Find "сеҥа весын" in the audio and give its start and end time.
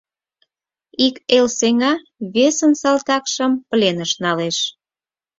1.57-2.73